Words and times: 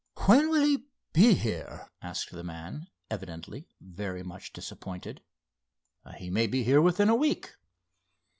"When 0.25 0.49
will 0.49 0.65
he 0.65 0.87
be 1.13 1.35
here?" 1.35 1.87
asked 2.01 2.31
the 2.31 2.43
man, 2.43 2.87
evidently 3.11 3.67
very 3.79 4.23
much 4.23 4.51
disappointed. 4.51 5.21
"He 6.17 6.31
may 6.31 6.47
be 6.47 6.63
here 6.63 6.81
within 6.81 7.07
a 7.07 7.13
week." 7.15 7.53